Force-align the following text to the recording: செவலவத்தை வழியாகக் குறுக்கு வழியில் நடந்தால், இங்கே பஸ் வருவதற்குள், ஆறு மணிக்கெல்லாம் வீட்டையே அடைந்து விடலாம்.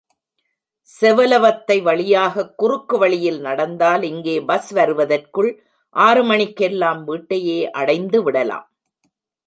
செவலவத்தை 1.01 1.81
வழியாகக் 1.81 2.57
குறுக்கு 2.57 2.97
வழியில் 2.97 3.39
நடந்தால், 3.39 4.03
இங்கே 4.03 4.41
பஸ் 4.41 4.69
வருவதற்குள், 4.69 5.63
ஆறு 5.89 6.23
மணிக்கெல்லாம் 6.23 7.03
வீட்டையே 7.03 7.71
அடைந்து 7.71 8.23
விடலாம். 8.23 8.71